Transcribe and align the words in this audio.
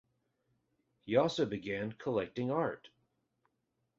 He 1.05 1.15
also 1.15 1.45
began 1.45 1.91
collecting 1.91 2.49
art. 2.49 2.89